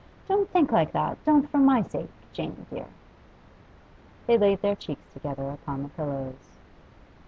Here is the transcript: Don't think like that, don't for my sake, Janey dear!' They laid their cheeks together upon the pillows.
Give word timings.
Don't 0.27 0.49
think 0.51 0.71
like 0.71 0.93
that, 0.93 1.23
don't 1.25 1.47
for 1.51 1.59
my 1.59 1.83
sake, 1.83 2.09
Janey 2.33 2.65
dear!' 2.71 2.87
They 4.25 4.35
laid 4.35 4.63
their 4.63 4.75
cheeks 4.75 5.13
together 5.13 5.47
upon 5.51 5.83
the 5.83 5.89
pillows. 5.89 6.57